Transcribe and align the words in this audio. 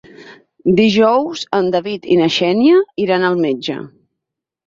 Dijous 0.79 1.43
en 1.57 1.67
David 1.75 2.09
i 2.15 2.17
na 2.21 2.29
Xènia 2.37 2.79
iran 3.05 3.27
al 3.29 3.37
metge. 3.45 3.77